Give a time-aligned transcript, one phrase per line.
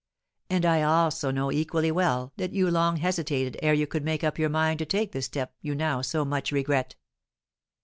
[0.49, 4.39] And I also know equally well that you long hesitated ere you could make up
[4.39, 6.95] your mind to take the step you now so much regret."